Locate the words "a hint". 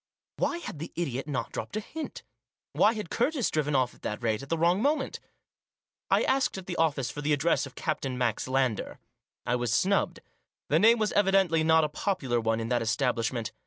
1.77-2.23